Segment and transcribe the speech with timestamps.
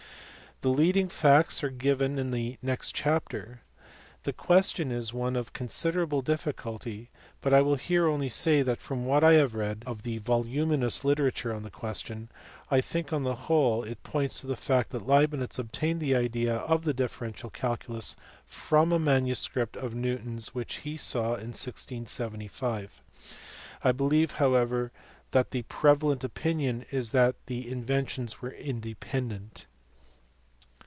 [0.63, 3.61] The leading facts are given in the next chapter.
[4.25, 7.09] The question is one of considerable difficulty,
[7.41, 11.03] but I will here only say that from what I have read of the voluminous
[11.03, 12.29] literature on the question,
[12.69, 16.57] I think on the whole it points to the fact that Leibnitz obtained the idea
[16.57, 18.15] of the differential calculus
[18.45, 23.01] from a manuscript of Newton s which he saw in 1675.
[23.83, 24.91] I believe how ever
[25.31, 29.65] that the prevalent opinion is that the inventions were independent.